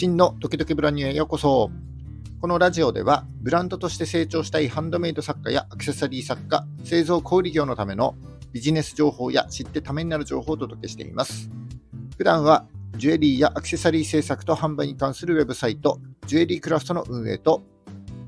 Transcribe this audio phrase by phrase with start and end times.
[0.00, 1.70] 真のドキドキブランニュへようこそ。
[2.40, 8.14] このラジオでは、ブランドとして成長したいハンドメイド作家やアクセサリー作家、製造小売業のための
[8.50, 11.50] ビジネス情報や知ってためになる情報をお届けしています。
[12.16, 12.64] 普段は、
[12.96, 17.62] ジュエリーやアクセサリー制作と販売に関するウェブサイト、ジュエリークラフトの運営と、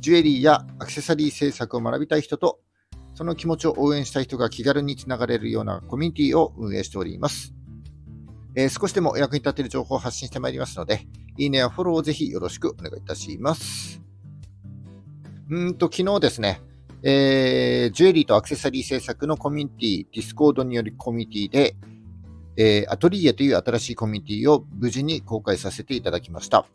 [0.03, 2.61] ジュエリーやアクセサリー制作を学びたい人と、
[3.15, 7.55] その気持ちを応援したい人が気軽につながれるようなコミュニティを運営しております。
[8.55, 11.07] えー、少しでもお役に立てる情報を発信してまいりますので、
[11.39, 14.03] いいねやフォローをぜひよろしくお願いいたします。
[15.51, 16.61] うんと、昨日ですね、
[17.03, 21.77] えー、ジュエリーとアクセサリー制作のコミュニティ、 Discord によるコミュニティで、
[22.57, 26.67] えー、アトリエという新しいコミュニティを無事に公開させていただきました。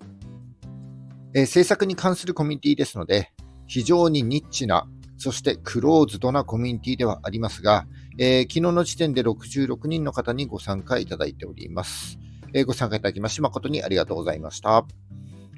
[1.33, 3.31] えー、制作に関するコミュニティですので、
[3.67, 7.85] 非常にニッチな、そしてクローズドなコミュニティではありますが、
[8.17, 12.17] えー、昨日の時点で66人の方にご参加いただいております。
[12.53, 14.85] えー、ご参加いただきまして誠にありがとうございました。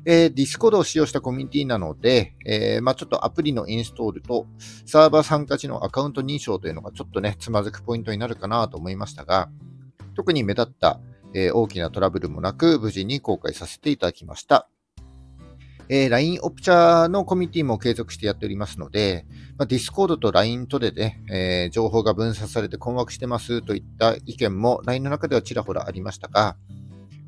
[0.05, 4.47] えー、 Discord を使用したコミュニティなので、えー、まあ、ちょっとアプリのインストールと
[4.85, 9.49] サーバー参加時のアカウント認証というのがちょっとね、つまずくポイントになるかなと思いましたが、
[10.15, 10.99] 特に目立った、
[11.33, 14.69] えー、大きなトラブルもなく無事に公開させていただきました。
[15.89, 19.25] えー、LINE オプチャーのコミュニティも継続してやっておりますので、
[19.57, 26.55] まあ、Discord と LINE とでね、えー、情報が分散されて困惑してますといった意見も LINE の中ではちらほらありましたが、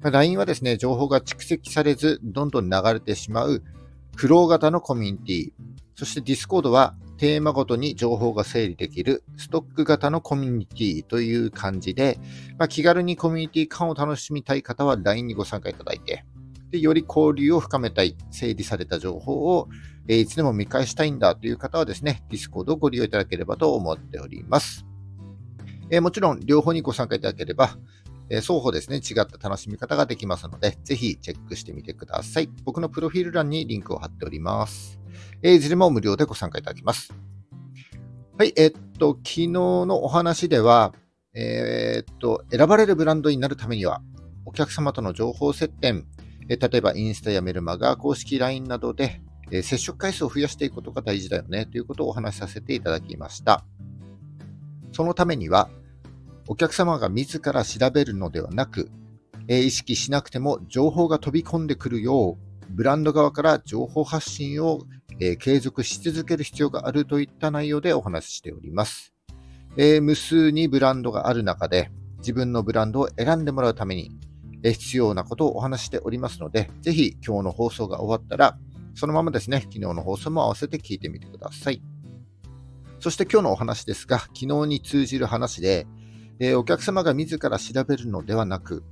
[0.01, 3.63] まあ、LINE はですね、情報が蓄積されず、どんどん流れてしまう
[4.15, 5.51] フロー型のコミュニティ、
[5.95, 12.19] そして Discord はテーマごとに情報が整理できるストック型のコミュニティという感じで、
[12.57, 16.25] まあ、気軽にコミュニティ感を楽しみたい方は LINE にご参加いただいて、
[16.71, 19.67] で、より交流を深めたい、整理された情報を、
[20.07, 24.85] え、いつでも見返したいんだという方はですね、Discord をご利用いただければと思っております。
[25.89, 27.77] え、もちろん、両方にご参加いただければ、
[28.29, 32.49] え、双方ですね、違った楽しみ方ができますので、ぜひチェックしてみてください。
[32.63, 35.01] 僕のプロフィール欄にリンクを貼っております。
[35.43, 37.13] え、いずれも無料でご参加いただきます。
[38.37, 40.93] はい、え、っと、昨日のお話では、
[41.33, 44.01] え、っと、選ばれるブランドになるためには、
[44.45, 46.05] お客様との情報接点、
[46.51, 53.63] え例えばインスタやメルマガ、公式 LINE などで、え接触回数を増やしていくことが大事だよねということをお話しさせていただきました。
[54.91, 55.69] そのためには、
[56.49, 58.91] お客様が自ら調べるのではなく、
[59.47, 64.81] え意識しなくても情報が飛び込んでくるよう、ブランド側から情報発信を、
[65.21, 69.13] え継続し続ける必要があるといった内容でお話ししております。
[69.77, 74.11] え無数にブランドがある中で、自分のブランドを選んでもらうために、
[74.63, 78.57] 必要なことをお話しておりますので、ぜひ今日の放送が終わったら、
[78.93, 81.81] そのままですね、昨日の放送も合わせて聞いてみてください。
[82.99, 85.87] そして今日のお話ですが、昨日に通じる話で、
[86.39, 88.83] えー、お客様が自ら調べるのではなく、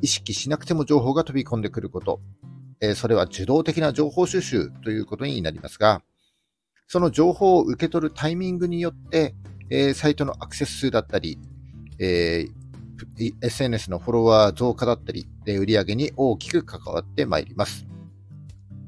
[0.00, 2.20] 意識しなくても情報が飛び込んでくること、
[2.80, 6.02] えー、それは受動的な情報収集ということになりますが、
[6.86, 9.34] その情報を受け取るタイミングによって、
[9.70, 11.38] えー、サイトのアクセス数だったり、
[11.98, 12.63] えー、
[13.40, 17.86] SNS のフォロワー増加だったり、売り上げに大きく関わってまいります。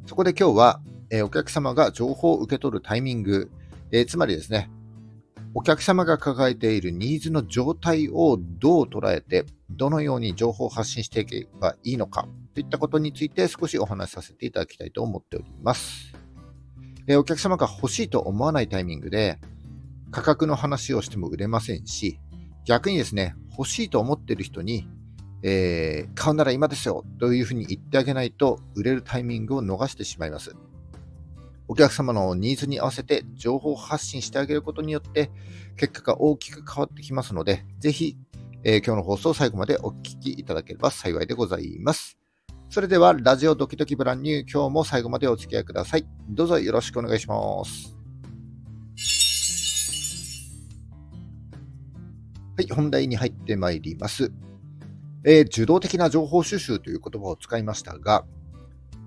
[0.06, 3.50] そこで今日は、えお客様が情報を受け取るタイミング、
[3.92, 4.70] えつまりですね、
[5.54, 16.12] お客様が抱えているニーズの状態をどう捉えて、どのように情報を発信していけばいいのかといったことについて少しお話しさせていただきたいと思っております。
[17.06, 19.38] えお客様が欲しいと思わないタイミングで
[20.10, 22.18] 価格の話をしても売れませんし、
[22.64, 24.88] 逆にですね、欲しいと思っている人に、
[25.42, 30.54] えー、買うなら今ですよというふうに言ってあげないと売れるタイミングを逃してしまいます。
[31.68, 35.30] お客様のニーズに合わせて情報発信してあげることによって
[35.76, 38.16] 結果が大きく変わってきますので、ぜひ、
[38.62, 42.18] えー、今日の放送を最後までお聞きいただければ幸いでございます。
[42.68, 46.06] それでは、ラジオドキドキブランニュー、今日も最後までお付き合いください。
[46.28, 47.95] どうぞよろしくお願いします。
[52.56, 54.32] はい、本題に入ってまいります。
[55.24, 58.24] えー、受動的な情報収集という言葉を使いましたが、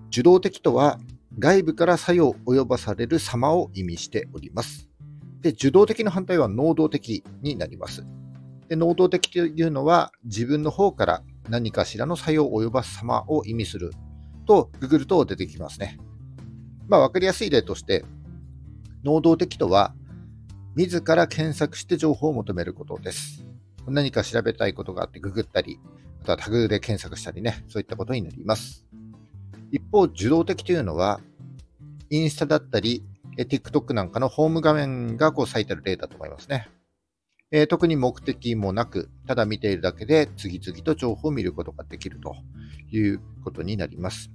[0.09, 0.99] 受動的とは
[1.39, 4.87] 外部から作用を及ばされる様を意味しております。
[5.41, 8.05] で、受動的の反対は能動的になります。
[8.67, 13.93] で能動的というのは自分の方から何かしらの作用を及ばす様を意味する
[14.45, 15.97] とググると出てきますね。
[16.87, 18.05] まあ、わかりやすい例として、
[19.03, 19.95] 能動的とは
[20.79, 23.43] 自ら検索して情報を求めることです。
[23.85, 25.77] 何か調べたいことがあってググったり、
[26.21, 28.85] あとはタグで検索したりね、そういったことになります。
[29.73, 31.19] 一方、受動的というのは、
[32.09, 33.03] インスタだったり、
[33.35, 36.69] TikTok なんかのホーム画面がこう最たる例だと思いますね。
[37.51, 42.37] えー、特に目的もなく、ただ見ているだけで次々と情報を見ることができると
[42.89, 44.31] いうことになります。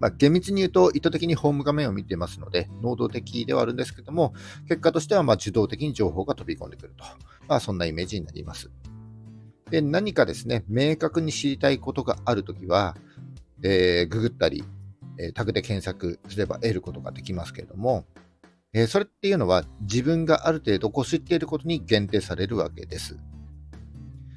[0.00, 4.32] まあ、厳密に言うと意図的にホーム画面を見ていますので、能動的ではあるんですけども、
[4.66, 7.04] 結果としてはま受動的に情報が飛び込んでくると。
[7.46, 8.70] まあ、そんなイメージになります。
[9.70, 12.96] で、何かですね、明確に知りたいことがあるときは、
[13.62, 14.64] えー、ググったり、
[15.18, 18.06] えータグで検索すれば得ることができますけれども、
[18.72, 23.16] えー、それっていうのは自分がある程度こう知っていることに限定されるわけです。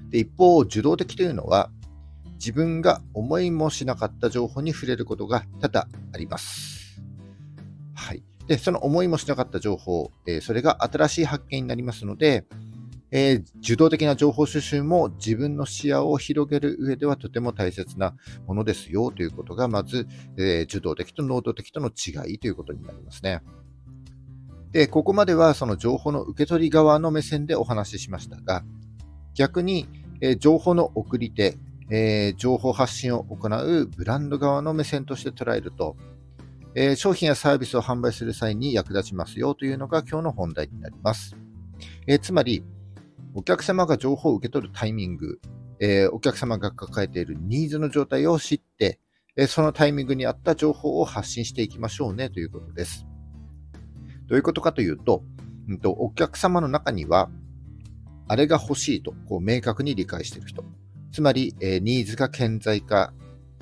[0.09, 1.71] で一方、受動的というのは
[2.43, 6.99] 自分が思いもしなかった情報に触れることが多々あります。
[7.95, 8.23] はい。
[8.47, 12.45] で、その思いもしなかった情報、えー、それが新しい発見になりますので、
[13.11, 18.13] えー、受動的な情報収集も自分の視野を広げる上ではとても大切な
[18.45, 20.05] ものですよということが、まず、
[20.37, 23.41] えー、受動的と能動的との違いということになりますね。
[24.73, 28.65] で、ここまではその情報の受け取り側の目線でお話ししましたが、
[29.33, 29.87] 逆に、
[30.19, 31.55] えー、情報の送り手、
[31.89, 35.95] えー、情報発信を行うブランド側の目線として捉えると、
[36.75, 41.35] えー、商品やサービスを販売する際に役立ちますよというのが今日の本題になります。
[42.07, 42.63] えつまり、
[43.33, 45.39] お客様が情報を受け取るタイミング、
[45.79, 48.99] え、お客様が抱えているニーズの状態を知って、
[49.35, 53.05] え、そのタイミングに合った情報を発信していきましょうねということです。
[54.27, 55.23] どういうことかというと、
[55.67, 57.29] うんと、お客様の中には、
[58.27, 60.63] あれが欲しいとこう明確に理解している人、
[61.13, 63.13] つまり、えー、ニーズが顕在化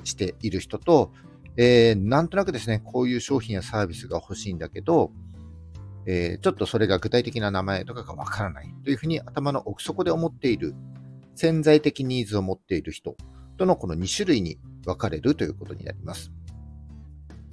[0.04, 1.12] している人と、
[1.56, 5.12] えー、なんとなくですね、こういう商品やサービスが欲しいんだけど、
[6.06, 10.74] えー、ちょっとそれが具体的な名前とかがわからないというふうに頭の奥底で思っている
[11.36, 13.16] 潜在的ニーズを持っている人
[13.58, 16.32] とのこの2種類に分かれるということになります。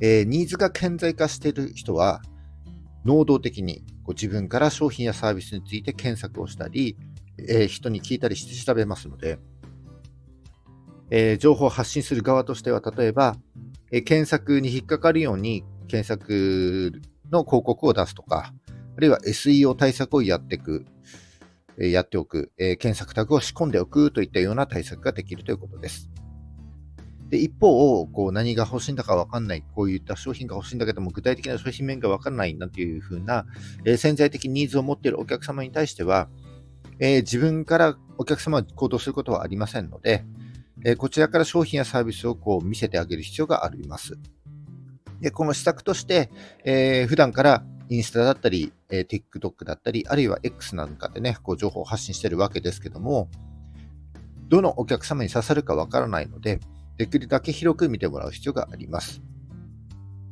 [0.02, 2.22] えー、ニーズが顕在化している人は、
[3.04, 6.98] 能動的にこう自分から商品やサービスについて検索をしたり、
[7.38, 9.40] えー、人に聞いたりして調べますので、
[11.12, 13.36] えー、情報を発信する側としては、例えば、
[13.92, 17.02] え検索に引っかかるように検索
[17.32, 18.54] の広告を出すとか、
[18.98, 20.86] あるいは SEO 対策をやっていく、
[21.78, 26.10] やっておく、え検索タグを仕込んでおくといったような対策ができるということです。
[27.30, 33.46] で一方、こう何が欲しいんだか分かんない、こういった商品が欲しいんだけども、具体的な商品面が分からないなんていう風な、
[33.86, 36.28] え、潜在的ニーズを持っているお客様に対しては、
[37.00, 40.26] え、自分からお客様は行動することはありませんので、
[40.86, 44.18] え、こちらから商品やサービスをこう見せてあげる必要があります。
[45.20, 46.30] で、この施策として、
[46.64, 53.30] えー、普段からインスタだったり、えー、TikTok だったり、あるいは X なんかでね、こう情報を発信してるわけですけども、
[54.48, 56.60] どのお客様に刺さるかわからないので、
[56.98, 59.22] できるだけ広く見てもらう必要があります。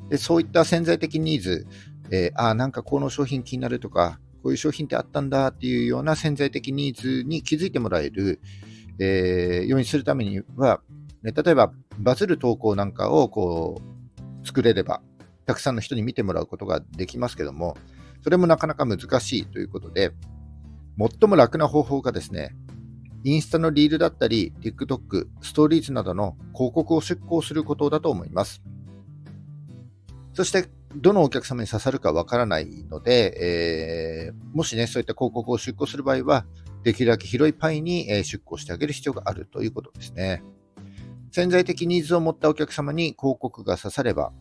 [0.09, 1.67] でそういった潜在的ニーズ、
[2.11, 8.39] えー、ああ、なんかこの商品気になるとか、こういう商品ってあったんだっていうような潜在的ニーズに気づいてもらえる、
[8.99, 10.81] えー、ようにするためには、
[11.23, 13.81] ね、例えばバズる投稿なんかをこ
[14.43, 15.01] う作れれば、
[15.45, 17.77] たくさんの人に見てもらうことができますけども、
[18.21, 20.11] それもなかなか難しいということで、
[20.97, 22.55] 最も楽な方法がですね、
[23.23, 28.61] インスタのリールだったり、TikTok、ストーリーズなどの広告を出稿することだと思います。
[30.33, 30.69] そして、
[31.01, 36.45] どのお客様に刺さるかわからないので、えー、もしね、そういった広告を出稿する場合は、
[36.83, 40.41] できるだけ広いパイに出稿してあげる必要があるということですね。
[41.31, 44.31] 潜在的ニーズを持ったお客様に広告が刺されば、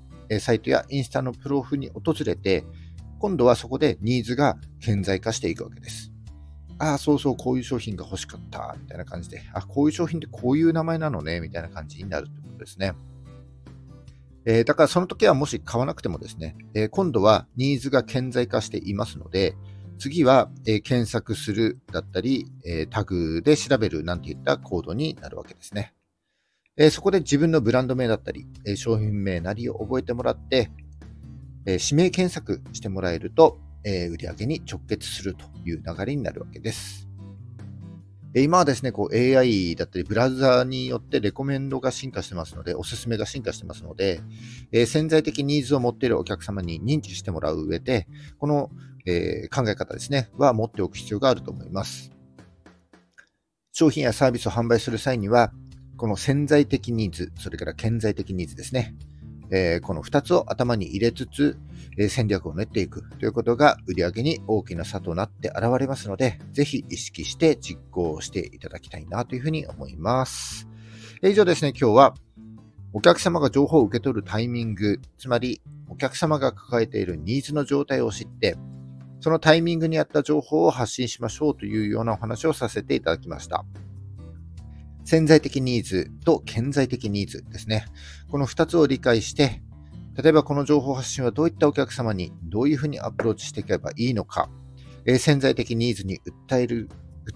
[0.40, 2.64] サイトやインスタのプロフに訪れて、
[3.18, 6.12] 今度はそこでニーズが顕在化していくわけです。
[6.78, 12.92] ああ、そうそう、こういう商品が欲しかった、みたいな感じで、あ、こういう商品ってこういう名前なのね、みたいな感じになるということですね。
[14.46, 19.56] えー、だからその時はもし買わなくてもですね、えー、今度はニーズが顕在化していますので、
[19.98, 25.94] 次は、え、検索するだったり、えタグで調べるなんていったコードになるわけですね。
[26.76, 30.70] えそこで自分のブランド名だったり、え商品名なりを覚えてもらって、
[31.64, 37.05] え指名検索してもらえると、え売上げに直結するという流れになるわけです。
[38.42, 44.20] 今はですね、こう AI だったりブラウザーによってレコメンドが進化してますので、おすすめが進化してますので、
[44.72, 48.06] えー、潜在的ニーズを持っているお客様に認知してもらう上で、
[48.38, 48.70] この、
[49.06, 52.10] えー、考え方ですね、は持っておく必要があると思います。
[53.72, 55.50] 商品やサービスを販売する際には、
[55.96, 58.94] この潜在的ニーズ、それから潜在的ニーズですね。
[59.50, 61.58] えー、この2つを頭に入れつつ、
[61.98, 70.68] えー、戦略を練っていくということが売り上げに大きな差となって現れますので、ぜひ意識して実行していただきたいなというふうに思います。
[71.22, 72.14] 以上ですね、今日は
[72.92, 78.56] お客様が情報を受け取るタイミング、つまりお客様が抱えているニーズの状態を知って、
[79.20, 83.64] そのタイミングに合った情報を発信しましょうというようなお話をさせていただきました。
[85.06, 87.86] 潜在的ニーズと顕在的ニーズですね。
[88.28, 89.62] この2つを理解して、
[90.20, 94.50] 例えばこの情報発信はどういったお客様にどういうふうにアプローチしていけばいいのか、
[95.04, 96.88] え、潜在的ニーズに訴える、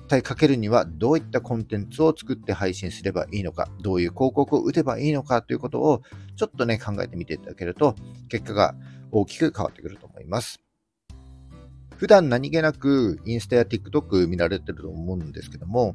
[0.08, 6.02] 訴えかけるにはどういったコンテンツを作って配信すればいいのか、どういう広告を打てばいいのかということを
[6.34, 7.94] ちょっとね、考えてみていただけると、
[8.28, 8.74] 結果が
[9.12, 10.60] 大きく変わってくると思います。
[11.94, 15.94] 普段何気なくインスタや TikTok 見られてると思うんですけども、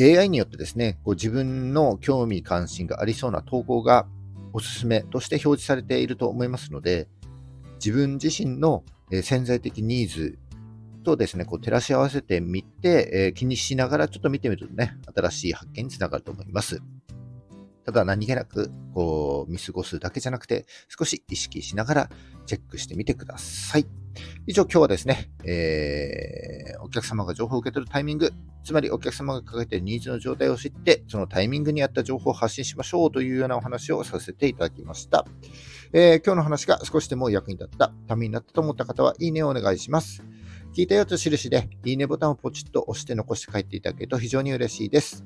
[0.00, 4.06] AI によってですね、こう自分の興味関心がありそうな投稿が
[4.52, 7.08] おすすめとして表示されていると思いますので、
[7.84, 8.84] 自分自身の
[9.22, 10.38] 潜在的ニーズ
[11.04, 16.80] とですね、こう照らし合わせてみて、え、気にしながらちょっと見てみるとね、新しい発見につながると思います。
[17.84, 22.10] ただ何気なくこう見過ごすだけじゃなくて、少し意識しながら
[22.46, 23.86] チェックしてみてください。
[24.46, 28.32] 以上、今日はですね、えー、お客様が情報を受け取るタイミング、
[28.64, 35.26] つまりお客様が抱えているニーズの状態を知って、そのタイミングに合った情報を発信しましょうというようなお話をさせていただきました。
[35.92, 40.22] えー、今日の話が少しでも役に立った、ためになったと思った方は、いいねをお願いします。
[40.74, 45.24] 聞いたよと印で、いいねボタンをポチッと押して残して帰っていただけると非常に嬉しいです。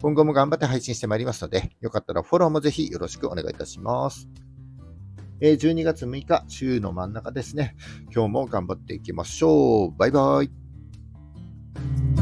[0.00, 4.28] 今後も頑張って配信してまいりますので、よかったらフォローもぜひよろしくお願いいたします。
[5.40, 7.76] え12月6日、週の真ん中ですね。
[8.12, 9.96] 今日も頑張っていきましょう。
[9.96, 12.13] バイバイ。